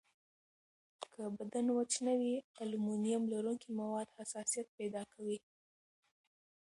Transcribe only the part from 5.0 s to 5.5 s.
کوي.